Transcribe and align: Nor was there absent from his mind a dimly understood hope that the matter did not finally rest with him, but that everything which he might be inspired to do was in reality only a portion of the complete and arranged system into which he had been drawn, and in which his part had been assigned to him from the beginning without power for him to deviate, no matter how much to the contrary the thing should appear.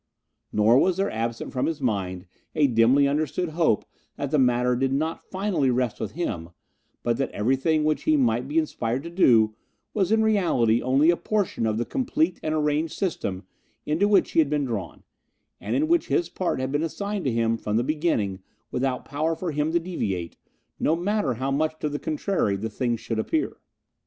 Nor 0.51 0.79
was 0.79 0.97
there 0.97 1.11
absent 1.11 1.53
from 1.53 1.67
his 1.67 1.79
mind 1.79 2.25
a 2.55 2.65
dimly 2.65 3.07
understood 3.07 3.49
hope 3.49 3.85
that 4.15 4.31
the 4.31 4.39
matter 4.39 4.75
did 4.75 4.91
not 4.91 5.21
finally 5.29 5.69
rest 5.69 5.99
with 5.99 6.13
him, 6.13 6.49
but 7.03 7.17
that 7.17 7.29
everything 7.29 7.83
which 7.83 8.05
he 8.05 8.17
might 8.17 8.47
be 8.47 8.57
inspired 8.57 9.03
to 9.03 9.11
do 9.11 9.53
was 9.93 10.11
in 10.11 10.23
reality 10.23 10.81
only 10.81 11.11
a 11.11 11.15
portion 11.15 11.67
of 11.67 11.77
the 11.77 11.85
complete 11.85 12.39
and 12.41 12.55
arranged 12.55 12.93
system 12.97 13.43
into 13.85 14.07
which 14.07 14.31
he 14.31 14.39
had 14.39 14.49
been 14.49 14.65
drawn, 14.65 15.03
and 15.59 15.75
in 15.75 15.87
which 15.87 16.07
his 16.07 16.29
part 16.29 16.59
had 16.59 16.71
been 16.71 16.81
assigned 16.81 17.23
to 17.25 17.31
him 17.31 17.55
from 17.55 17.77
the 17.77 17.83
beginning 17.83 18.39
without 18.71 19.05
power 19.05 19.35
for 19.35 19.51
him 19.51 19.71
to 19.71 19.79
deviate, 19.79 20.35
no 20.79 20.95
matter 20.95 21.35
how 21.35 21.51
much 21.51 21.77
to 21.77 21.87
the 21.87 21.99
contrary 21.99 22.55
the 22.55 22.71
thing 22.71 22.97
should 22.97 23.19
appear. 23.19 23.57